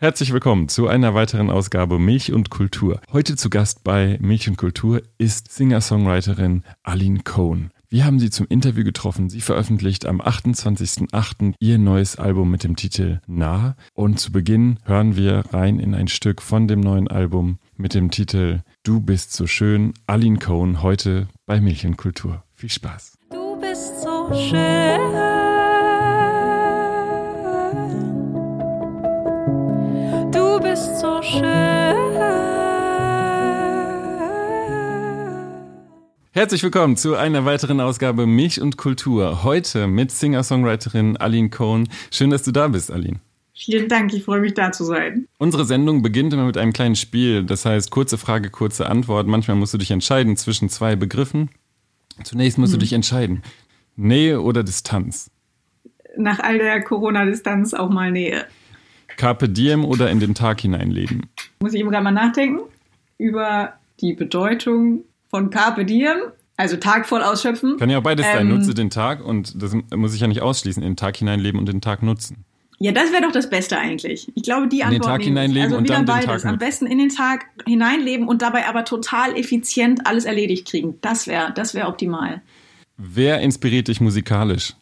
[0.00, 3.00] Herzlich willkommen zu einer weiteren Ausgabe Milch und Kultur.
[3.12, 7.72] Heute zu Gast bei Milch und Kultur ist Singer-Songwriterin Aline Cohn.
[7.88, 9.28] Wir haben sie zum Interview getroffen.
[9.28, 11.54] Sie veröffentlicht am 28.08.
[11.58, 13.74] ihr neues Album mit dem Titel Nah.
[13.92, 18.12] Und zu Beginn hören wir rein in ein Stück von dem neuen Album mit dem
[18.12, 19.94] Titel Du bist so schön.
[20.06, 22.44] Aline Cohn heute bei Milch und Kultur.
[22.54, 23.18] Viel Spaß.
[23.32, 25.27] Du bist so schön.
[36.32, 39.42] Herzlich willkommen zu einer weiteren Ausgabe Milch und Kultur.
[39.42, 41.88] Heute mit Singer-Songwriterin Aline Cohn.
[42.10, 43.20] Schön, dass du da bist, Aline.
[43.54, 45.26] Vielen Dank, ich freue mich da zu sein.
[45.36, 47.44] Unsere Sendung beginnt immer mit einem kleinen Spiel.
[47.44, 49.26] Das heißt, kurze Frage, kurze Antwort.
[49.26, 51.50] Manchmal musst du dich entscheiden zwischen zwei Begriffen.
[52.22, 52.78] Zunächst musst hm.
[52.78, 53.42] du dich entscheiden.
[53.96, 55.30] Nähe oder Distanz?
[56.16, 58.46] Nach all der Corona-Distanz auch mal Nähe.
[59.18, 61.26] Carpe diem oder in den Tag hineinleben?
[61.60, 62.60] Muss ich eben gerade mal nachdenken
[63.18, 66.16] über die Bedeutung von Carpe diem.
[66.56, 67.76] Also Tag voll ausschöpfen.
[67.76, 68.48] Kann ja auch beides ähm, sein.
[68.48, 70.82] Nutze den Tag und das muss ich ja nicht ausschließen.
[70.82, 72.44] In den Tag hineinleben und den Tag nutzen.
[72.80, 74.30] Ja, das wäre doch das Beste eigentlich.
[74.34, 74.94] Ich glaube, die Antwort.
[74.94, 76.26] In den Tag hineinleben also und dann beides.
[76.26, 80.68] den Tag Am besten in den Tag hineinleben und dabei aber total effizient alles erledigt
[80.68, 80.98] kriegen.
[81.00, 82.40] Das wäre, das wäre optimal.
[82.96, 84.74] Wer inspiriert dich musikalisch?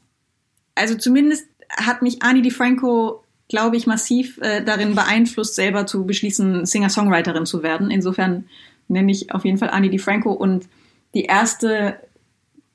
[0.74, 6.66] Also zumindest hat mich Ani DiFranco glaube ich, massiv äh, darin beeinflusst, selber zu beschließen,
[6.66, 7.90] Singer-Songwriterin zu werden.
[7.90, 8.44] Insofern
[8.88, 10.68] nenne ich auf jeden Fall Annie DiFranco und
[11.14, 12.00] die erste,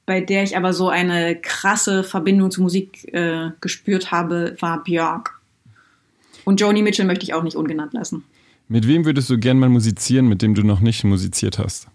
[0.06, 5.40] bei der ich aber so eine krasse Verbindung zur Musik äh, gespürt habe, war Björk.
[6.44, 8.24] Und Joni Mitchell möchte ich auch nicht ungenannt lassen.
[8.68, 11.88] Mit wem würdest du gern mal musizieren, mit dem du noch nicht musiziert hast?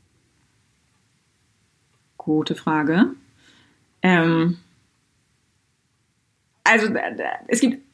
[2.19, 3.07] Gute Frage.
[4.03, 4.59] Ähm,
[6.65, 6.89] also
[7.49, 7.86] es gibt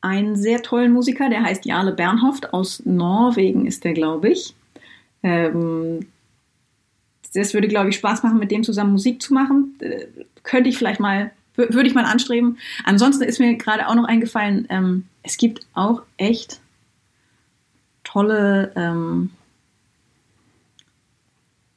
[0.00, 2.52] einen sehr tollen Musiker, der heißt Jarle Bernhoft.
[2.52, 4.54] Aus Norwegen ist der, glaube ich.
[5.22, 6.06] Ähm,
[7.34, 9.76] das würde, glaube ich, Spaß machen, mit dem zusammen Musik zu machen.
[9.80, 10.06] Äh,
[10.42, 12.58] könnte ich vielleicht mal, würde ich mal anstreben.
[12.84, 16.60] Ansonsten ist mir gerade auch noch eingefallen, ähm, es gibt auch echt
[18.04, 19.30] tolle, ähm,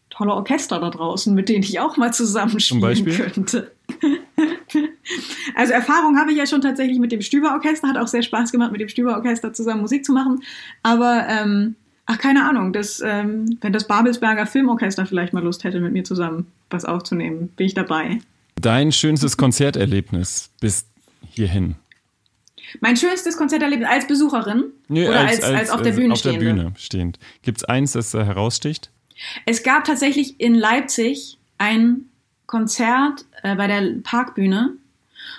[0.09, 3.71] tolle Orchester da draußen, mit denen ich auch mal zusammenspielen könnte.
[5.55, 8.71] Also Erfahrung habe ich ja schon tatsächlich mit dem Stüberorchester, hat auch sehr Spaß gemacht,
[8.71, 10.43] mit dem Stüberorchester zusammen Musik zu machen.
[10.81, 11.75] Aber ähm,
[12.05, 16.03] ach, keine Ahnung, das, ähm, wenn das Babelsberger Filmorchester vielleicht mal Lust hätte, mit mir
[16.03, 18.19] zusammen was aufzunehmen, bin ich dabei.
[18.59, 20.85] Dein schönstes Konzerterlebnis bis
[21.29, 21.75] hierhin?
[22.79, 26.33] Mein schönstes Konzerterlebnis als Besucherin Nö, oder als, als, als, auf der Bühne auf der
[26.33, 27.19] Bühne stehend.
[27.41, 28.89] Gibt es eins, das da heraussticht?
[29.45, 32.05] Es gab tatsächlich in Leipzig ein
[32.47, 34.73] Konzert äh, bei der Parkbühne,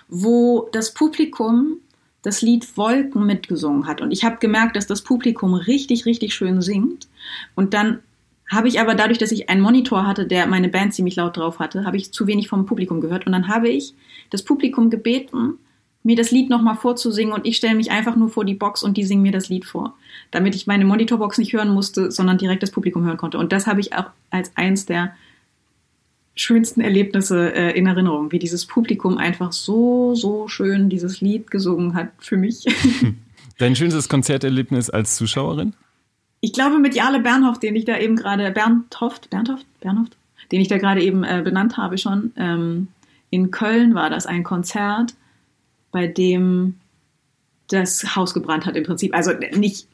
[0.08, 1.78] wo das Publikum
[2.22, 4.00] das Lied Wolken mitgesungen hat.
[4.00, 7.06] Und ich habe gemerkt, dass das Publikum richtig, richtig schön singt.
[7.54, 8.00] Und dann
[8.50, 11.58] habe ich aber dadurch, dass ich einen Monitor hatte, der meine Band ziemlich laut drauf
[11.58, 13.26] hatte, habe ich zu wenig vom Publikum gehört.
[13.26, 13.94] Und dann habe ich
[14.30, 15.58] das Publikum gebeten,
[16.02, 18.96] mir das Lied nochmal vorzusingen und ich stelle mich einfach nur vor die Box und
[18.98, 19.94] die singen mir das Lied vor,
[20.30, 23.38] damit ich meine Monitorbox nicht hören musste, sondern direkt das Publikum hören konnte.
[23.38, 25.14] Und das habe ich auch als eins der
[26.34, 31.94] schönsten Erlebnisse äh, in Erinnerung, wie dieses Publikum einfach so, so schön dieses Lied gesungen
[31.94, 32.64] hat für mich.
[33.58, 35.74] Dein schönstes Konzerterlebnis als Zuschauerin?
[36.40, 40.16] Ich glaube mit Jale Bernhoft, den ich da eben gerade, Bernhoft, Bernhoft, Bernhoft,
[40.50, 42.32] den ich da gerade eben äh, benannt habe schon.
[42.36, 42.88] Ähm,
[43.30, 45.14] in Köln war das ein Konzert,
[45.92, 46.74] bei dem
[47.68, 49.14] das Haus gebrannt hat im Prinzip.
[49.14, 49.86] Also nicht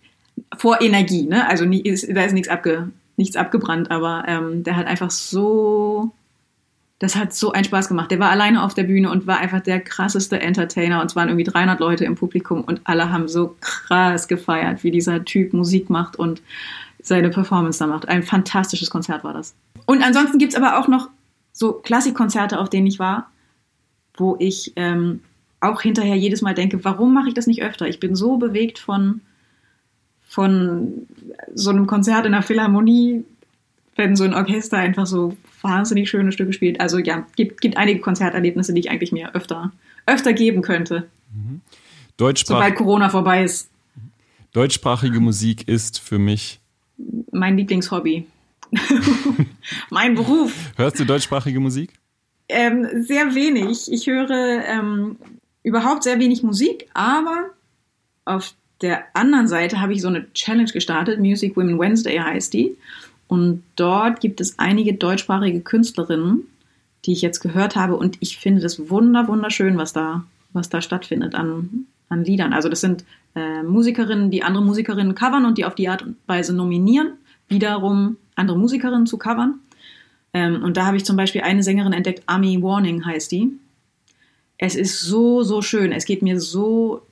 [0.56, 1.48] vor Energie, ne?
[1.48, 6.12] Also nie, ist, da ist nichts, abge, nichts abgebrannt, aber ähm, der hat einfach so
[7.00, 8.10] das hat so einen Spaß gemacht.
[8.10, 11.00] Der war alleine auf der Bühne und war einfach der krasseste Entertainer.
[11.00, 14.90] Und es waren irgendwie 300 Leute im Publikum und alle haben so krass gefeiert, wie
[14.90, 16.42] dieser Typ Musik macht und
[17.02, 18.06] seine Performance da macht.
[18.06, 19.54] Ein fantastisches Konzert war das.
[19.86, 21.08] Und ansonsten gibt es aber auch noch
[21.54, 23.30] so Klassikkonzerte, auf denen ich war,
[24.14, 25.20] wo ich ähm,
[25.60, 27.88] auch hinterher jedes Mal denke, warum mache ich das nicht öfter?
[27.88, 29.22] Ich bin so bewegt von,
[30.28, 31.06] von
[31.54, 33.24] so einem Konzert in der Philharmonie,
[33.96, 36.80] wenn so ein Orchester einfach so wahnsinnig schöne Stücke spielt.
[36.80, 39.72] Also ja, gibt, gibt einige Konzerterlebnisse, die ich eigentlich mir öfter,
[40.06, 41.08] öfter geben könnte.
[41.34, 41.60] Mhm.
[42.18, 43.70] Sobald Corona vorbei ist.
[44.52, 46.60] Deutschsprachige Musik ist für mich
[47.30, 48.26] mein Lieblingshobby.
[49.90, 50.52] mein Beruf.
[50.76, 51.92] Hörst du deutschsprachige Musik?
[52.48, 53.90] Ähm, sehr wenig.
[53.90, 55.16] Ich höre ähm,
[55.62, 57.50] überhaupt sehr wenig Musik, aber
[58.24, 61.20] auf der anderen Seite habe ich so eine Challenge gestartet.
[61.20, 62.76] Music Women Wednesday heißt die.
[63.30, 66.48] Und dort gibt es einige deutschsprachige Künstlerinnen,
[67.04, 67.94] die ich jetzt gehört habe.
[67.94, 72.52] Und ich finde das wunder, wunderschön, was da, was da stattfindet an, an Liedern.
[72.52, 73.04] Also das sind
[73.36, 77.12] äh, Musikerinnen, die andere Musikerinnen covern und die auf die Art und Weise nominieren,
[77.46, 79.60] wiederum andere Musikerinnen zu covern.
[80.32, 83.52] Ähm, und da habe ich zum Beispiel eine Sängerin entdeckt, Ami Warning heißt die.
[84.58, 85.92] Es ist so, so schön.
[85.92, 87.02] Es geht mir so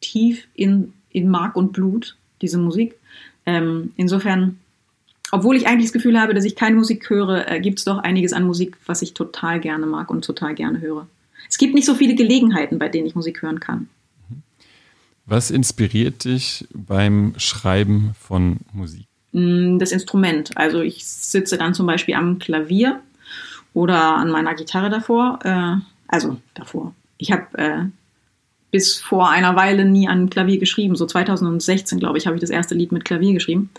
[0.00, 2.96] tief in, in Mark und Blut, diese Musik.
[3.46, 4.58] Ähm, insofern,
[5.30, 7.98] obwohl ich eigentlich das Gefühl habe, dass ich keine Musik höre, äh, gibt es doch
[7.98, 11.06] einiges an Musik, was ich total gerne mag und total gerne höre.
[11.48, 13.88] Es gibt nicht so viele Gelegenheiten, bei denen ich Musik hören kann.
[15.26, 19.06] Was inspiriert dich beim Schreiben von Musik?
[19.32, 20.56] Mm, Das Instrument.
[20.56, 23.00] Also ich sitze dann zum Beispiel am Klavier
[23.74, 25.38] oder an meiner Gitarre davor.
[25.44, 25.76] Äh,
[26.06, 26.94] also davor.
[27.18, 27.84] Ich habe äh,
[28.70, 30.96] bis vor einer Weile nie an Klavier geschrieben.
[30.96, 33.70] So 2016, glaube ich, habe ich das erste Lied mit Klavier geschrieben.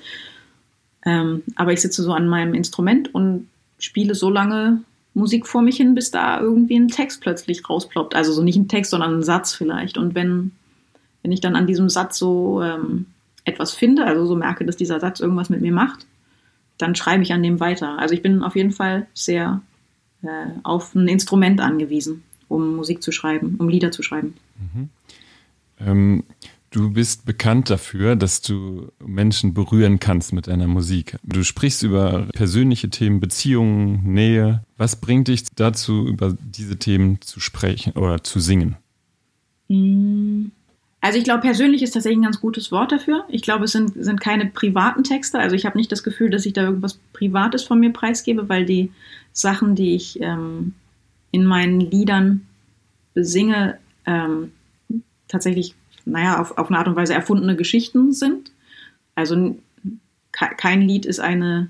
[1.10, 3.48] Ähm, aber ich sitze so an meinem Instrument und
[3.80, 4.84] spiele so lange
[5.16, 8.14] Musik vor mich hin, bis da irgendwie ein Text plötzlich rausploppt.
[8.14, 9.98] Also so nicht ein Text, sondern ein Satz vielleicht.
[9.98, 10.52] Und wenn,
[11.24, 13.08] wenn ich dann an diesem Satz so ähm,
[13.44, 16.06] etwas finde, also so merke, dass dieser Satz irgendwas mit mir macht,
[16.78, 17.98] dann schreibe ich an dem weiter.
[17.98, 19.62] Also ich bin auf jeden Fall sehr
[20.22, 20.28] äh,
[20.62, 24.36] auf ein Instrument angewiesen, um Musik zu schreiben, um Lieder zu schreiben.
[25.80, 26.24] Ähm,
[26.72, 31.18] du bist bekannt dafür, dass du Menschen berühren kannst mit deiner Musik.
[31.24, 34.64] Du sprichst über persönliche Themen, Beziehungen, Nähe.
[34.78, 38.76] Was bringt dich dazu, über diese Themen zu sprechen oder zu singen?
[41.02, 43.24] Also ich glaube, persönlich ist tatsächlich ein ganz gutes Wort dafür.
[43.30, 45.40] Ich glaube, es sind, sind keine privaten Texte.
[45.40, 48.66] Also ich habe nicht das Gefühl, dass ich da irgendwas Privates von mir preisgebe, weil
[48.66, 48.92] die
[49.32, 50.74] Sachen, die ich ähm,
[51.32, 52.48] in meinen Liedern
[53.14, 54.52] besinge, ähm,
[55.28, 55.76] tatsächlich,
[56.12, 58.52] naja, auf, auf eine Art und Weise erfundene Geschichten sind.
[59.16, 59.58] Also
[60.32, 61.70] kein Lied ist eine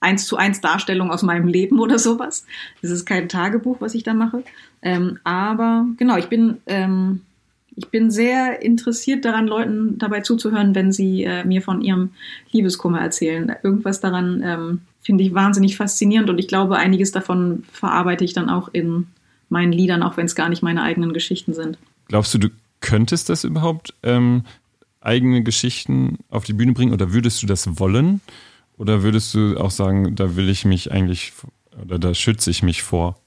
[0.00, 2.46] eins zu eins Darstellung aus meinem Leben oder sowas.
[2.82, 4.42] Das ist kein Tagebuch, was ich da mache.
[4.82, 7.22] Ähm, aber genau, ich bin, ähm,
[7.76, 12.10] ich bin sehr interessiert daran, Leuten dabei zuzuhören, wenn sie äh, mir von ihrem
[12.50, 13.54] Liebeskummer erzählen.
[13.62, 18.50] Irgendwas daran ähm, finde ich wahnsinnig faszinierend und ich glaube, einiges davon verarbeite ich dann
[18.50, 19.06] auch in
[19.48, 21.78] meinen Liedern, auch wenn es gar nicht meine eigenen Geschichten sind.
[22.08, 22.48] Glaubst du, du
[22.80, 24.44] könntest das überhaupt, ähm,
[25.00, 28.20] eigene Geschichten auf die Bühne bringen oder würdest du das wollen?
[28.76, 31.32] Oder würdest du auch sagen, da will ich mich eigentlich
[31.82, 33.18] oder da schütze ich mich vor?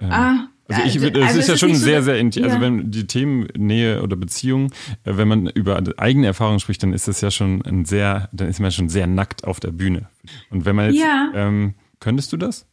[0.00, 2.18] Ähm, Ah, also ich also- würde, das also ist ja schon nicht so, sehr, sehr
[2.18, 2.44] intim.
[2.44, 2.62] Also ja.
[2.62, 4.72] wenn die Themen Nähe oder Beziehung,
[5.04, 8.48] äh, wenn man über eigene Erfahrungen spricht, dann ist das ja schon ein sehr, dann
[8.48, 10.08] ist man schon sehr nackt auf der Bühne.
[10.50, 11.30] Und wenn man jetzt, Ja.
[11.34, 12.66] ähm, könntest du das?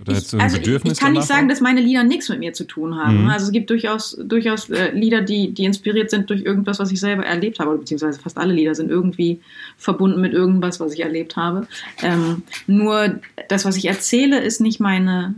[0.00, 2.64] Oder Ich, also ich, ich kann nicht sagen, dass meine Lieder nichts mit mir zu
[2.64, 3.24] tun haben.
[3.24, 3.30] Mhm.
[3.30, 7.00] Also es gibt durchaus, durchaus äh, Lieder, die, die inspiriert sind durch irgendwas, was ich
[7.00, 9.40] selber erlebt habe, beziehungsweise fast alle Lieder sind irgendwie
[9.76, 11.66] verbunden mit irgendwas, was ich erlebt habe.
[12.02, 15.34] Ähm, nur das, was ich erzähle, ist nicht meine,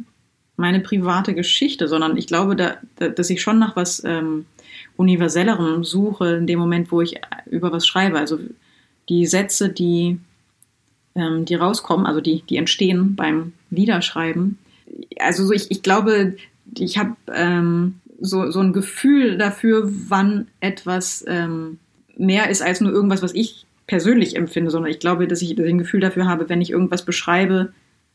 [0.56, 4.46] meine private Geschichte, sondern ich glaube, da, da, dass ich schon nach was ähm,
[4.96, 8.18] Universellerem suche in dem Moment, wo ich über was schreibe.
[8.18, 8.38] Also
[9.08, 10.18] die Sätze, die
[11.16, 14.58] ähm, die rauskommen, also die, die entstehen beim Liederschreiben.
[15.18, 16.36] Also so ich, ich glaube,
[16.78, 21.78] ich habe ähm, so, so ein Gefühl dafür, wann etwas ähm,
[22.16, 25.78] mehr ist als nur irgendwas, was ich persönlich empfinde, sondern ich glaube, dass ich, ein
[25.78, 27.72] Gefühl dafür habe, wenn ich irgendwas beschreibe,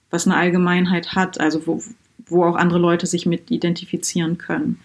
[0.10, 1.82] was eine Allgemeinheit hat, also wo,
[2.26, 4.80] wo auch andere Leute sich mit identifizieren können.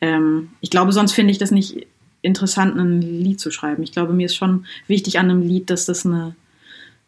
[0.00, 1.86] Ähm, ich glaube, sonst finde ich das nicht
[2.22, 3.82] interessant, ein Lied zu schreiben.
[3.82, 6.34] Ich glaube, mir ist schon wichtig an einem Lied, dass das eine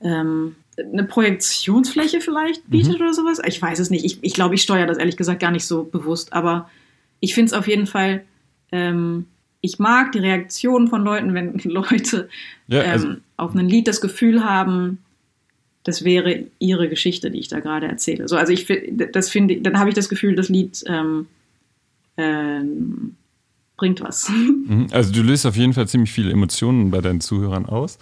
[0.03, 3.41] ähm, eine Projektionsfläche vielleicht bietet oder sowas.
[3.47, 4.05] Ich weiß es nicht.
[4.05, 6.33] Ich, ich glaube, ich steuere das ehrlich gesagt gar nicht so bewusst.
[6.33, 6.71] Aber
[7.21, 8.25] ich finde es auf jeden Fall,
[8.73, 9.27] ähm,
[9.61, 12.29] ich mag die Reaktionen von Leuten, wenn Leute
[12.69, 14.99] Ja, also, ähm, auf ein Lied das Gefühl haben,
[15.85, 18.29] das wäre ihre Geschichte, die ich da gerade erzähle.
[18.29, 21.27] So, also ich finde, das finde, dann habe ich das Gefühl, das Lied ähm,
[22.17, 23.17] ähm,
[23.77, 24.29] bringt was.
[24.29, 24.89] mhm.
[24.93, 27.99] also du löst auf jeden Fall ziemlich viele Emotionen bei deinen Zuhörern aus.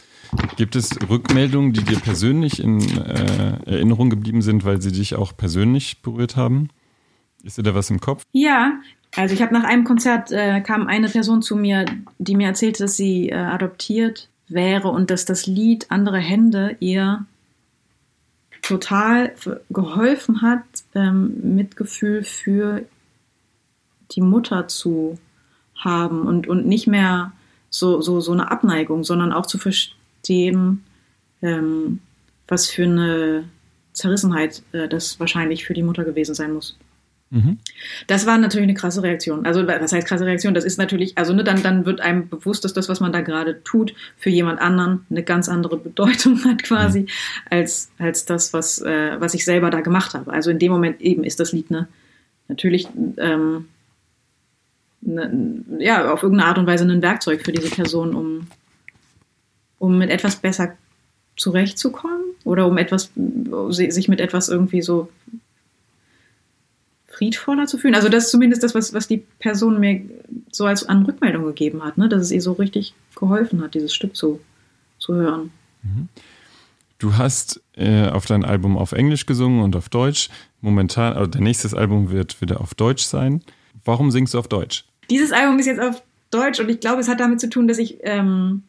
[0.56, 5.36] Gibt es Rückmeldungen, die dir persönlich in äh, Erinnerung geblieben sind, weil sie dich auch
[5.36, 6.68] persönlich berührt haben?
[7.42, 8.24] Ist dir da was im Kopf?
[8.32, 8.80] Ja,
[9.16, 11.86] also ich habe nach einem Konzert äh, kam eine Person zu mir,
[12.18, 17.24] die mir erzählte, dass sie äh, adoptiert wäre und dass das Lied Andere Hände ihr
[18.62, 19.34] total
[19.70, 20.62] geholfen hat,
[20.94, 22.84] ähm, Mitgefühl für
[24.12, 25.18] die Mutter zu
[25.80, 27.32] haben und, und nicht mehr
[27.70, 30.84] so, so, so eine Abneigung, sondern auch zu verstehen,
[31.42, 32.00] ähm,
[32.48, 33.44] was für eine
[33.92, 36.76] Zerrissenheit äh, das wahrscheinlich für die Mutter gewesen sein muss.
[37.30, 37.58] Mhm.
[38.08, 39.46] Das war natürlich eine krasse Reaktion.
[39.46, 40.52] Also, was heißt krasse Reaktion?
[40.52, 43.20] Das ist natürlich, also ne, dann, dann wird einem bewusst, dass das, was man da
[43.20, 47.06] gerade tut, für jemand anderen eine ganz andere Bedeutung hat quasi,
[47.48, 50.32] als, als das, was, äh, was ich selber da gemacht habe.
[50.32, 51.86] Also in dem Moment eben ist das Lied eine,
[52.48, 53.68] natürlich ähm,
[55.00, 58.46] ne, ja, auf irgendeine Art und Weise ein Werkzeug für diese Person, um,
[59.78, 60.76] um mit etwas besser
[61.36, 63.10] zurechtzukommen oder um etwas,
[63.70, 65.08] sich mit etwas irgendwie so
[67.08, 67.94] friedvoller zu fühlen.
[67.94, 70.02] Also das ist zumindest das, was, was die Person mir
[70.50, 72.08] so als an Rückmeldung gegeben hat, ne?
[72.08, 74.40] dass es ihr so richtig geholfen hat, dieses Stück zu,
[74.98, 75.50] zu hören.
[76.98, 80.28] Du hast äh, auf dein Album auf Englisch gesungen und auf Deutsch.
[80.60, 83.42] Momentan, also dein nächstes Album wird wieder auf Deutsch sein.
[83.84, 84.84] Warum singst du auf Deutsch?
[85.10, 87.78] Dieses Album ist jetzt auf Deutsch und ich glaube, es hat damit zu tun, dass
[87.78, 88.62] ich ähm,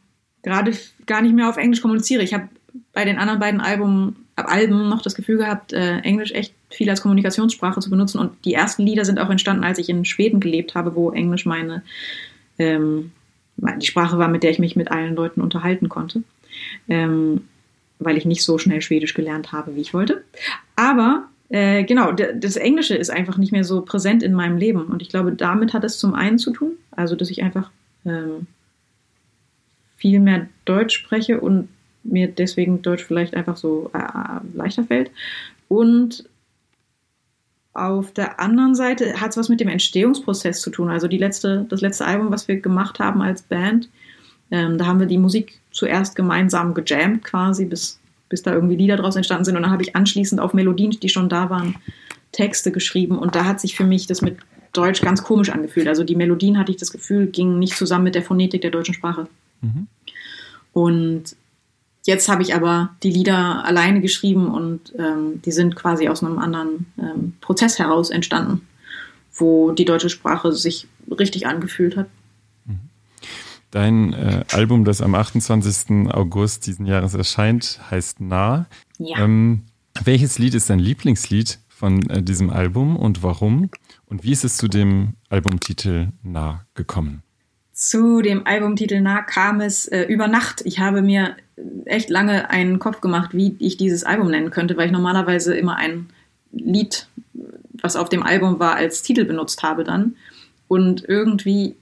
[0.44, 0.74] gerade
[1.06, 2.24] gar nicht mehr auf Englisch kommuniziere.
[2.24, 2.50] Ich habe
[2.94, 7.02] bei den anderen beiden Alben, Alben noch das Gefühl gehabt, äh, Englisch echt viel als
[7.02, 8.20] Kommunikationssprache zu benutzen.
[8.20, 11.46] Und die ersten Lieder sind auch entstanden, als ich in Schweden gelebt habe, wo Englisch
[11.46, 11.84] meine
[12.58, 13.12] ähm,
[13.58, 16.24] die Sprache war, mit der ich mich mit allen Leuten unterhalten konnte.
[16.90, 17.48] Ähm,
[18.00, 20.24] weil ich nicht so schnell Schwedisch gelernt habe, wie ich wollte.
[20.76, 24.86] Aber äh, genau, das Englische ist einfach nicht mehr so präsent in meinem Leben.
[24.86, 27.70] Und ich glaube, damit hat es zum einen zu tun, also dass ich einfach
[28.06, 28.48] ähm,
[29.98, 31.68] viel mehr Deutsch spreche und
[32.04, 35.12] mir deswegen Deutsch vielleicht einfach so äh, leichter fällt.
[35.68, 36.24] Und
[37.74, 40.90] auf der anderen Seite hat es was mit dem Entstehungsprozess zu tun.
[40.90, 43.90] Also die letzte, das letzte Album, was wir gemacht haben als Band,
[44.52, 48.01] ähm, da haben wir die Musik zuerst gemeinsam gejammt quasi, bis,
[48.32, 49.56] bis da irgendwie Lieder draus entstanden sind.
[49.58, 51.76] Und dann habe ich anschließend auf Melodien, die schon da waren,
[52.32, 53.20] Texte geschrieben.
[53.20, 54.38] Und da hat sich für mich das mit
[54.74, 55.88] Deutsch ganz komisch angefühlt.
[55.88, 58.94] Also die Melodien, hatte ich das Gefühl, gingen nicht zusammen mit der Phonetik der deutschen
[58.94, 59.28] Sprache.
[59.62, 59.88] Mhm.
[60.74, 61.36] Und
[62.06, 66.40] jetzt habe ich aber die Lieder alleine geschrieben und ähm, die sind quasi aus einem
[66.40, 68.66] anderen ähm, Prozess heraus entstanden,
[69.34, 72.08] wo die deutsche Sprache sich richtig angefühlt hat.
[73.72, 76.14] Dein äh, Album, das am 28.
[76.14, 78.68] August diesen Jahres erscheint, heißt Nah.
[78.98, 79.24] Ja.
[79.24, 79.64] Ähm,
[80.04, 83.70] welches Lied ist dein Lieblingslied von äh, diesem Album und warum?
[84.06, 87.24] Und wie ist es zu dem Albumtitel Nah gekommen?
[87.72, 90.62] Zu dem Albumtitel Nah kam es äh, über Nacht.
[90.66, 91.38] Ich habe mir
[91.86, 95.78] echt lange einen Kopf gemacht, wie ich dieses Album nennen könnte, weil ich normalerweise immer
[95.78, 96.10] ein
[96.52, 97.08] Lied,
[97.82, 100.18] was auf dem Album war, als Titel benutzt habe dann.
[100.68, 101.76] Und irgendwie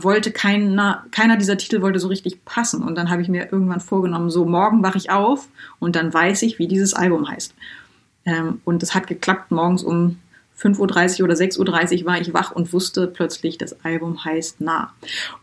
[0.00, 2.82] wollte keiner, keiner dieser Titel wollte so richtig passen.
[2.82, 6.42] Und dann habe ich mir irgendwann vorgenommen, so morgen wache ich auf und dann weiß
[6.42, 7.54] ich, wie dieses Album heißt.
[8.24, 10.18] Ähm, und es hat geklappt, morgens um
[10.60, 14.92] 5.30 Uhr oder 6.30 Uhr war ich wach und wusste plötzlich, das Album heißt Nah.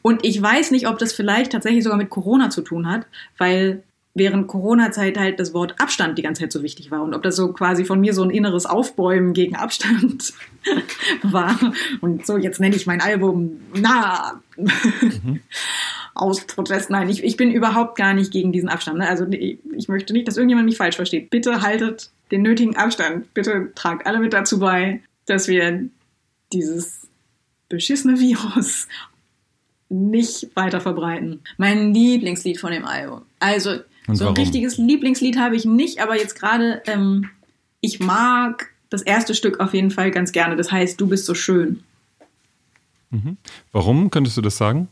[0.02, 3.84] Und ich weiß nicht, ob das vielleicht tatsächlich sogar mit Corona zu tun hat, weil
[4.18, 7.36] während Corona-Zeit halt das Wort Abstand die ganze Zeit so wichtig war und ob das
[7.36, 10.34] so quasi von mir so ein inneres Aufbäumen gegen Abstand
[11.24, 11.58] war.
[12.02, 14.42] Und so, jetzt nenne ich mein Album Na.
[14.56, 15.42] Mhm.
[16.14, 16.90] Aus Protest.
[16.90, 18.98] Nein, ich, ich bin überhaupt gar nicht gegen diesen Abstand.
[18.98, 19.08] Ne?
[19.08, 21.30] Also ich, möchte nicht, dass irgendjemand mich falsch versteht.
[21.30, 23.34] Bitte haltet den nötigen Abstand.
[23.36, 25.88] Bitte tragt alle mit dazu bei, dass wir
[26.52, 27.08] dieses
[27.70, 28.88] beschissene Virus
[29.90, 31.42] nicht weiter verbreiten.
[31.58, 33.22] Mein Lieblingslied von dem Album.
[33.40, 33.78] Also
[34.14, 37.30] so ein richtiges Lieblingslied habe ich nicht, aber jetzt gerade, ähm,
[37.82, 40.56] ich mag das erste Stück auf jeden Fall ganz gerne.
[40.56, 41.84] Das heißt, du bist so schön.
[43.10, 43.38] Mhm.
[43.72, 44.88] Warum könntest du das sagen?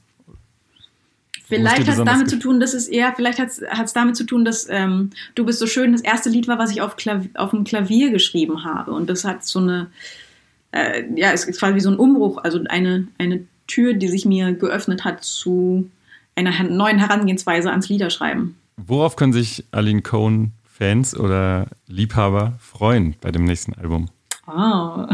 [1.47, 4.45] Vielleicht hat es damit zu tun, dass es eher, vielleicht hat es damit zu tun,
[4.45, 7.51] dass ähm, Du bist so schön das erste Lied war, was ich auf, Klavier, auf
[7.51, 8.91] dem Klavier geschrieben habe.
[8.91, 9.87] Und das hat so eine,
[10.71, 14.25] äh, ja, es ist quasi wie so ein Umbruch, also eine, eine Tür, die sich
[14.25, 15.89] mir geöffnet hat zu
[16.35, 18.55] einer neuen Herangehensweise ans Liederschreiben.
[18.77, 24.09] Worauf können sich Aline Cohn Fans oder Liebhaber freuen bei dem nächsten Album?
[24.45, 25.07] Ah.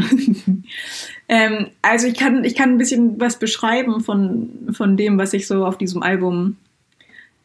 [1.28, 5.46] ähm, also ich kann, ich kann ein bisschen was beschreiben von, von dem, was sich
[5.46, 6.56] so auf diesem Album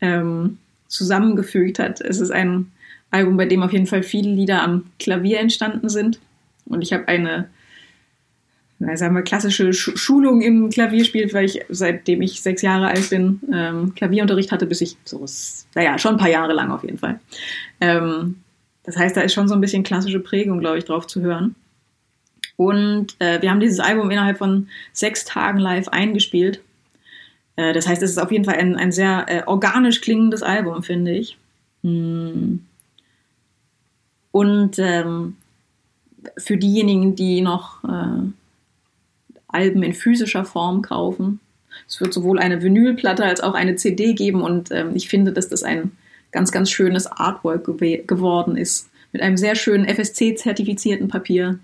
[0.01, 0.57] ähm,
[0.88, 2.01] zusammengefügt hat.
[2.01, 2.71] Es ist ein
[3.12, 6.19] Album, bei dem auf jeden Fall viele Lieder am Klavier entstanden sind.
[6.65, 7.50] Und ich habe eine
[8.79, 13.96] sagen wir, klassische Schulung im Klavierspiel, weil ich seitdem ich sechs Jahre alt bin, ähm,
[13.96, 15.25] Klavierunterricht hatte, bis ich so,
[15.74, 17.19] naja, schon ein paar Jahre lang auf jeden Fall.
[17.81, 18.41] Ähm,
[18.84, 21.55] das heißt, da ist schon so ein bisschen klassische Prägung, glaube ich, drauf zu hören.
[22.55, 26.62] Und äh, wir haben dieses Album innerhalb von sechs Tagen live eingespielt.
[27.55, 30.84] Äh, das heißt, es ist auf jeden Fall ein, ein sehr äh, organisch klingendes Album,
[30.84, 31.38] finde ich.
[31.84, 32.57] Mm.
[34.31, 35.36] Und ähm,
[36.38, 38.29] für diejenigen, die noch äh,
[39.58, 41.40] Alben in physischer Form kaufen.
[41.88, 45.50] Es wird sowohl eine Vinylplatte als auch eine CD geben und ähm, ich finde, dass
[45.50, 45.92] das ein
[46.32, 48.90] ganz, ganz schönes Artwork gew geworden ist.
[49.12, 51.60] Mit einem sehr schönen FSC-zertifizierten Papier.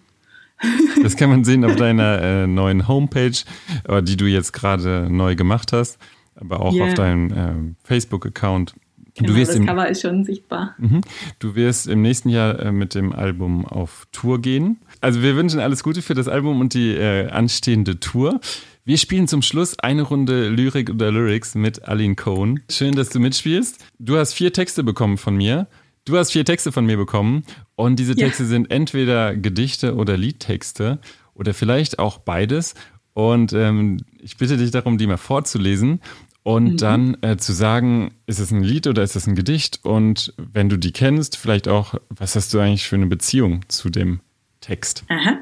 [1.02, 3.38] Das kann man sehen auf deiner äh, neuen Homepage,
[3.86, 5.98] äh, die du jetzt gerade neu gemacht hast,
[6.36, 6.86] aber auch yeah.
[6.86, 8.74] auf deinem äh, Facebook-Account.
[9.16, 10.76] Genau, das im, Cover ist schon sichtbar.
[10.80, 11.02] Mhm.
[11.40, 14.80] Du wirst im nächsten Jahr äh, mit dem Album auf Tour gehen.
[15.02, 18.40] Also wir wünschen alles Gute für das Album und die äh, anstehende Tour.
[18.86, 22.62] Wir spielen zum Schluss eine Runde Lyrik oder Lyrics mit Aline Cohn.
[22.70, 23.86] Schön, dass du mitspielst.
[24.00, 25.68] Du hast vier Texte bekommen von mir.
[26.06, 27.44] Du hast vier Texte von mir bekommen
[27.76, 28.26] und diese Ja.
[28.26, 31.00] Texte sind entweder Gedichte oder Liedtexte
[31.34, 32.74] oder vielleicht auch beides.
[33.14, 36.02] Und ähm, ich bitte dich darum, die mal vorzulesen
[36.44, 39.80] und dann äh, zu sagen, ist es ein Lied oder ist es ein Gedicht?
[39.84, 43.90] Und wenn du die kennst, vielleicht auch, was hast du eigentlich für eine Beziehung zu
[43.90, 44.20] dem
[44.60, 45.06] Text?
[45.08, 45.38] Aha.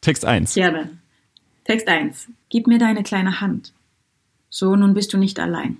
[0.00, 0.54] Text 1.
[0.54, 0.90] Gerne.
[1.64, 2.28] Text 1.
[2.48, 3.74] Gib mir deine kleine Hand.
[4.48, 5.76] So, nun bist du nicht allein.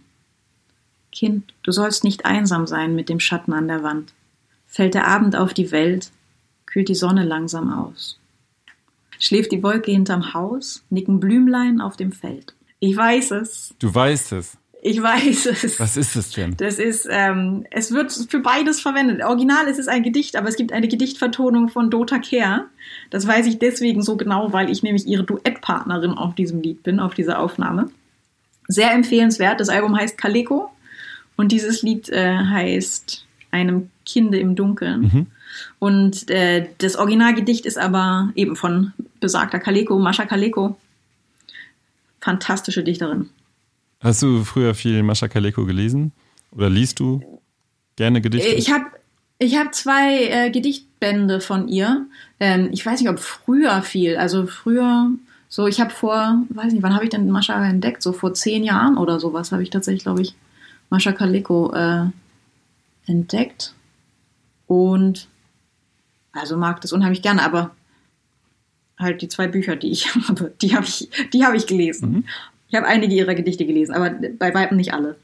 [1.11, 4.12] Kind, du sollst nicht einsam sein mit dem Schatten an der Wand.
[4.67, 6.11] Fällt der Abend auf die Welt,
[6.67, 8.19] kühlt die Sonne langsam aus.
[9.19, 12.55] Schläft die Wolke hinterm Haus, nicken Blümlein auf dem Feld.
[12.80, 13.75] Ich weiß es.
[13.78, 14.56] Du weißt es.
[14.82, 15.78] Ich weiß es.
[15.78, 16.56] Was ist es denn?
[16.56, 19.22] Das ist, ähm, es wird für beides verwendet.
[19.22, 22.66] Original ist es ein Gedicht, aber es gibt eine Gedichtvertonung von Dota Kehr.
[23.10, 26.99] Das weiß ich deswegen so genau, weil ich nämlich ihre Duettpartnerin auf diesem Lied bin,
[26.99, 27.90] auf dieser Aufnahme.
[28.68, 29.60] Sehr empfehlenswert.
[29.60, 30.70] Das Album heißt Kaleko
[31.37, 35.26] und dieses Lied äh, heißt Einem Kinde im Dunkeln.
[35.78, 40.76] Und äh, das Originalgedicht ist aber eben von besagter Kaleko, Mascha Kaleko.
[42.21, 43.31] Fantastische Dichterin.
[44.00, 46.12] Hast du früher viel Mascha Kaleko gelesen?
[46.53, 47.41] Oder liest du
[47.97, 48.49] gerne Gedichte?
[48.49, 48.87] Ich habe
[49.39, 52.07] ich hab zwei äh, Gedichtbände von ihr.
[52.41, 54.17] Ähm, ich weiß nicht, ob früher viel.
[54.17, 55.11] Also früher,
[55.49, 58.03] so ich habe vor, weiß nicht, wann habe ich denn Mascha entdeckt?
[58.03, 60.35] So vor zehn Jahren oder sowas habe ich tatsächlich, glaube ich,
[60.91, 62.07] Mascha Kaleko äh,
[63.07, 63.75] entdeckt.
[64.67, 65.29] Und
[66.33, 67.71] also mag das unheimlich gerne, aber
[69.00, 72.28] halt die zwei Bücher, die ich habe, die habe ich, die habe ich gelesen.
[72.69, 75.16] Ich habe einige ihrer Gedichte gelesen, aber bei weitem nicht alle.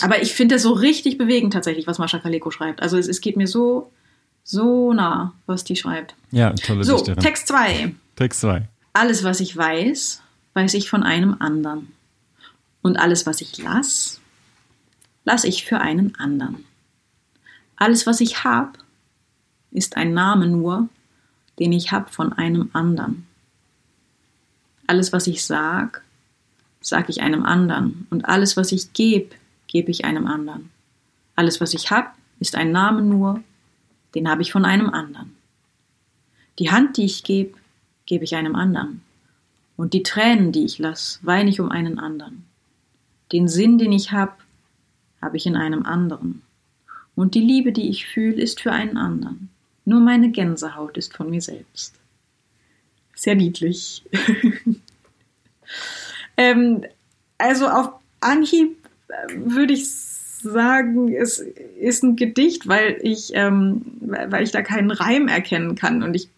[0.00, 2.82] Aber ich finde es so richtig bewegend tatsächlich, was Mascha Kaleko schreibt.
[2.82, 3.90] Also es, es geht mir so,
[4.42, 6.14] so nah, was die schreibt.
[6.30, 7.22] ja, tolle So, Dichterin.
[7.22, 7.94] Text 2.
[8.16, 8.68] Text 2.
[8.92, 10.22] Alles, was ich weiß,
[10.54, 11.92] weiß ich von einem anderen.
[12.82, 14.20] Und alles, was ich lass,
[15.24, 16.64] lass ich für einen anderen.
[17.76, 18.78] Alles, was ich hab,
[19.70, 20.88] ist ein Name nur,
[21.58, 23.26] den ich hab von einem anderen.
[24.86, 26.02] Alles, was ich sag,
[26.80, 28.06] sag ich einem anderen.
[28.10, 29.34] Und alles, was ich geb,
[29.66, 30.70] gebe ich einem anderen.
[31.36, 33.42] Alles, was ich hab, ist ein Name nur,
[34.14, 35.34] den habe ich von einem anderen.
[36.58, 37.58] Die Hand, die ich gebe,
[38.06, 39.02] gebe ich einem anderen.
[39.76, 42.44] Und die Tränen, die ich lass, weine ich um einen anderen.
[43.32, 44.40] Den Sinn, den ich hab,
[45.20, 46.42] habe ich in einem anderen.
[47.16, 49.50] Und die Liebe, die ich fühle, ist für einen anderen.
[49.84, 51.94] Nur meine Gänsehaut ist von mir selbst.
[53.14, 54.02] Sehr niedlich.
[56.36, 56.84] ähm,
[57.38, 58.76] also auf Anhieb
[59.08, 64.90] äh, würde ich sagen, es ist ein Gedicht, weil ich, ähm, weil ich da keinen
[64.90, 66.02] Reim erkennen kann.
[66.02, 66.28] Und ich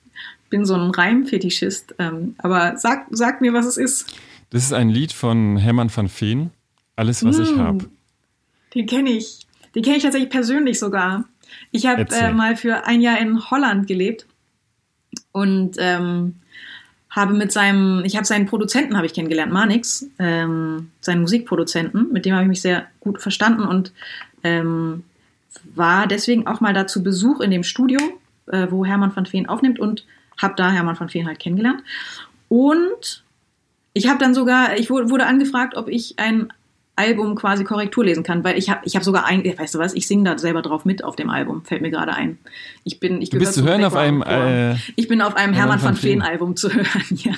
[0.51, 1.95] bin so ein Reimfetischist.
[1.99, 4.15] Ähm, aber sag, sag mir, was es ist.
[4.51, 6.51] Das ist ein Lied von Hermann van Veen.
[6.95, 7.59] Alles, was ich Mm.
[7.59, 7.85] habe.
[8.75, 9.47] Den kenne ich.
[9.75, 11.25] Den kenne ich tatsächlich persönlich sogar.
[11.71, 14.27] Ich habe äh, mal für ein Jahr in Holland gelebt
[15.33, 16.37] und ähm,
[17.11, 22.27] habe mit seinem, ich habe seinen Produzenten habe ich kennengelernt, Manix, ähm, seinen Musikproduzenten, mit
[22.27, 23.93] dem habe ich mich sehr gut verstanden und
[24.45, 25.05] ähm,
[25.75, 27.99] war deswegen auch mal da zu Besuch in dem Studio,
[28.49, 30.05] äh, wo Hermann van Veen aufnimmt und
[30.41, 31.83] habe da Hermann van Veen halt kennengelernt.
[32.49, 33.25] Und
[33.95, 36.53] ich habe dann sogar, ich wurde angefragt, ob ich ein
[36.97, 39.95] Album quasi Korrektur lesen kann, weil ich habe ich hab sogar ein, weißt du was,
[39.95, 42.39] ich singe da selber drauf mit auf dem Album, fällt mir gerade ein.
[42.85, 45.83] Ich bin, ich Du bist zu hören auf einem, äh, ich bin auf einem Hermann
[45.83, 46.23] van Veen Veen.
[46.23, 47.35] Album zu hören, ja.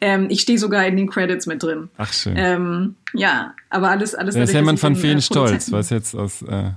[0.00, 1.88] Ähm, ich stehe sogar in den Credits mit drin.
[1.96, 2.34] ach schön.
[2.36, 4.34] Ähm, ja, aber alles, alles.
[4.34, 6.42] da ist Hermann van den, Veen äh, stolz, was jetzt aus.
[6.42, 6.72] Äh,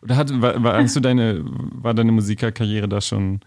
[0.00, 3.40] oder hat, war, war, hast du deine, war deine Musikerkarriere da schon.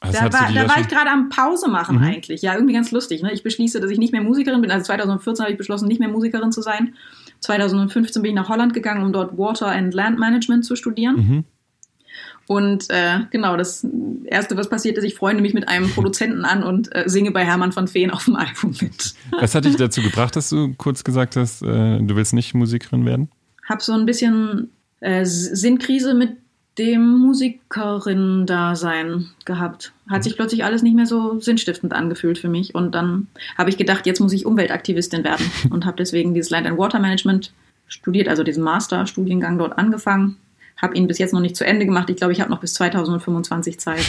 [0.00, 0.82] Also Da war, da war schon?
[0.82, 2.04] ich gerade am Pause machen Mhm.
[2.04, 2.42] eigentlich.
[2.42, 3.22] Ja, irgendwie ganz lustig.
[3.22, 3.32] Ne?
[3.32, 4.70] Ich beschließe, dass ich nicht mehr Musikerin bin.
[4.70, 6.94] Also 2014 habe ich beschlossen, nicht mehr Musikerin zu sein.
[7.40, 11.16] 2015 bin ich nach Holland gegangen, um dort Water and Land Management zu studieren.
[11.16, 11.44] Mhm.
[12.46, 13.86] Und äh, genau, das
[14.24, 17.44] Erste, was passiert ist, ich freunde mich mit einem Produzenten an und äh, singe bei
[17.44, 19.14] Hermann van Veen auf dem Album mit.
[19.38, 21.66] Was hat dich dazu gebracht, dass du kurz gesagt hast, äh,
[22.00, 23.28] du willst nicht Musikerin werden?
[23.68, 26.36] Hab so ein bisschen äh, Sinnkrise mit
[26.78, 29.92] dem Musikerin-Dasein gehabt.
[30.08, 32.74] Hat sich plötzlich alles nicht mehr so sinnstiftend angefühlt für mich.
[32.74, 36.66] Und dann habe ich gedacht, jetzt muss ich Umweltaktivistin werden und habe deswegen dieses Land
[36.66, 37.52] and Water Management
[37.88, 40.36] studiert, also diesen Master-Studiengang dort angefangen.
[40.76, 42.08] Habe ihn bis jetzt noch nicht zu Ende gemacht.
[42.08, 44.04] Ich glaube, ich habe noch bis 2025 Zeit,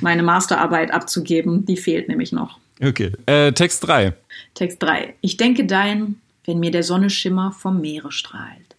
[0.00, 1.64] meine Masterarbeit abzugeben.
[1.64, 2.58] Die fehlt nämlich noch.
[2.82, 3.12] Okay.
[3.26, 4.14] Äh, Text 3.
[4.54, 5.14] Text 3.
[5.20, 8.74] Ich denke dein, wenn mir der Sonne Schimmer vom Meere strahlt.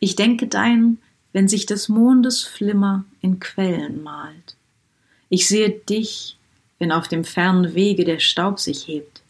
[0.00, 0.98] Ich denke dein,
[1.32, 4.56] wenn sich des Mondes Flimmer in Quellen malt.
[5.28, 6.38] Ich sehe dich,
[6.78, 9.22] wenn auf dem fernen Wege der Staub sich hebt,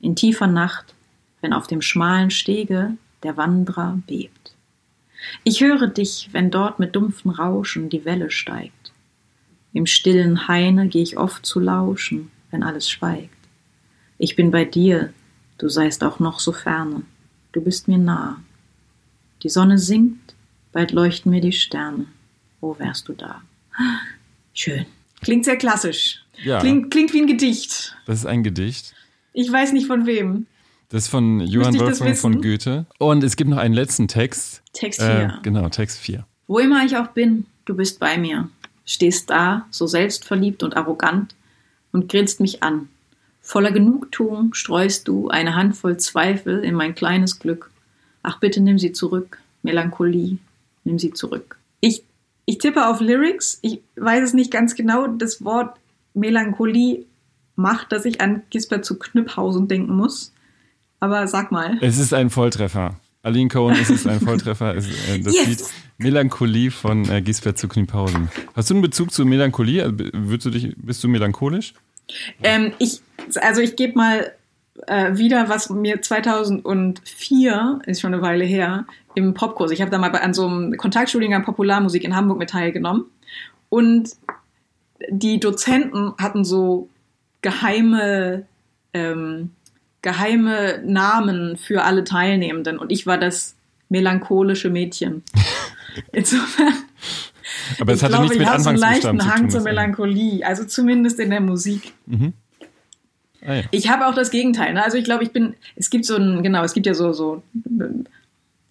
[0.00, 0.94] in tiefer Nacht,
[1.40, 4.54] wenn auf dem schmalen Stege der Wanderer bebt.
[5.44, 8.92] Ich höre dich, wenn dort mit dumpfen Rauschen die Welle steigt.
[9.72, 13.30] Im stillen Haine geh ich oft zu lauschen, wenn alles schweigt.
[14.18, 15.12] Ich bin bei dir,
[15.58, 17.02] du seist auch noch so ferne,
[17.52, 18.40] du bist mir nah.
[19.42, 20.25] Die Sonne sinkt,
[20.76, 22.04] bald leuchten mir die Sterne.
[22.60, 23.40] Wo wärst du da?
[24.52, 24.84] Schön.
[25.22, 26.22] Klingt sehr klassisch.
[26.44, 26.60] Ja.
[26.60, 27.96] Klingt, klingt wie ein Gedicht.
[28.04, 28.94] Das ist ein Gedicht.
[29.32, 30.44] Ich weiß nicht von wem.
[30.90, 32.42] Das ist von Johann Wolfgang von?
[32.42, 32.84] Goethe.
[32.98, 34.62] Und es gibt noch einen letzten Text.
[34.74, 35.38] Text Äh, 4.
[35.42, 36.26] genau, Text 4.
[36.46, 38.50] Wo immer ich auch bin, du bist bei mir.
[38.84, 41.34] Stehst da, so selbstverliebt und arrogant,
[41.90, 42.90] und grinst mich an.
[43.40, 47.70] Voller Genugtuung streust du eine Handvoll Zweifel in mein kleines Glück.
[48.22, 50.36] Ach bitte nimm sie zurück, Melancholie,
[50.86, 51.58] nimm sie zurück.
[51.80, 52.02] Ich,
[52.46, 55.06] ich tippe auf Lyrics, ich weiß es nicht ganz genau.
[55.06, 55.78] Das Wort
[56.14, 57.04] Melancholie
[57.56, 60.32] macht, dass ich an Gisbert zu Knüpphausen denken muss.
[61.00, 61.78] Aber sag mal.
[61.82, 62.98] Es ist ein Volltreffer.
[63.22, 64.76] Aline Cohen, es ist ein Volltreffer.
[64.76, 65.46] Äh, das Yes!
[65.46, 65.64] Lied
[65.98, 68.30] Melancholie von äh, Gisbert zu Kniphausen.
[68.54, 69.82] Hast du einen Bezug zu Melancholie?
[69.82, 71.74] Also, würdest du dich, bist du melancholisch?
[72.42, 73.00] Ähm, ich,
[73.36, 74.32] also ich gebe mal
[74.86, 79.98] äh, wieder, was mir 2004, ist schon eine Weile her, im Popkurs, ich habe da
[79.98, 83.06] mal bei, an so einem Kontaktstudiengang Popularmusik in Hamburg mit teilgenommen
[83.68, 84.10] und
[85.08, 86.88] die Dozenten hatten so
[87.42, 88.46] geheime,
[88.92, 89.52] ähm,
[90.02, 93.56] geheime Namen für alle Teilnehmenden und ich war das
[93.88, 95.22] melancholische Mädchen.
[96.12, 96.74] Insofern
[97.80, 99.40] Aber es ich hatte glaube, nichts ich mit habe so einen Anfangsbuchstaben leichten zu Hang
[99.42, 99.50] tun.
[99.50, 101.94] zur Melancholie, also zumindest in der Musik.
[103.46, 103.62] Ah, ja.
[103.70, 104.74] Ich habe auch das Gegenteil.
[104.74, 104.84] Ne?
[104.84, 107.42] Also ich glaube, ich bin, es gibt so ein, genau, es gibt ja so, so,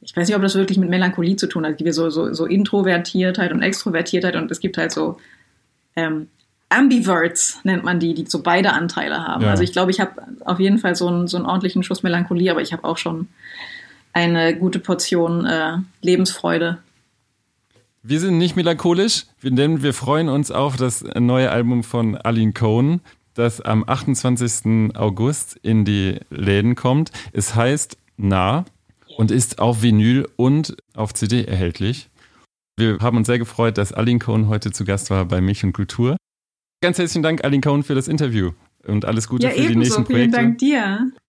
[0.02, 1.72] ich weiß nicht, ob das wirklich mit Melancholie zu tun hat.
[1.72, 5.18] Es gibt ja so, so, so Introvertiertheit und Extrovertiertheit und es gibt halt so
[5.96, 6.28] ähm,
[6.70, 9.44] Ambiverts, nennt man die, die so beide Anteile haben.
[9.44, 9.52] Ja.
[9.52, 12.52] Also ich glaube, ich habe auf jeden Fall so einen, so einen ordentlichen Schuss Melancholie,
[12.52, 13.28] aber ich habe auch schon
[14.14, 16.80] eine gute Portion äh, Lebensfreude.
[18.02, 23.02] Wir sind nicht melancholisch, denn wir freuen uns auf das neue Album von Aline Cohen,
[23.36, 24.96] das am 28.
[24.96, 27.12] August in die Läden kommt.
[27.34, 28.66] Es heißt Nah
[29.18, 32.10] und ist auf Vinyl und auf CD erhältlich.
[32.78, 35.74] Wir haben uns sehr gefreut, dass Aline Cohen heute zu Gast war bei Milch und
[35.74, 36.18] Kultur.
[36.82, 38.52] Ganz herzlichen Dank, Aline Cohen, für das Interview
[38.86, 39.80] und alles Gute Ja, für die ebenso.
[39.80, 40.38] nächsten Vielen Projekte.
[40.38, 41.12] Dank dir.